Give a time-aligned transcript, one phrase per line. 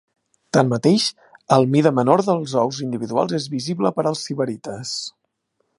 [0.55, 1.03] Tanmateix,
[1.57, 4.99] el mida menor dels ous individuals és visible per als sibarites.